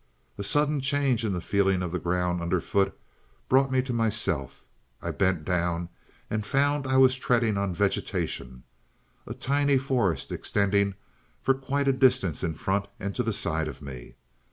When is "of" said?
1.83-1.91, 13.67-13.79